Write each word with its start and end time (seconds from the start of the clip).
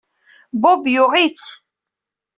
Bob 0.61 0.81
yuɣ-itt. 0.93 1.47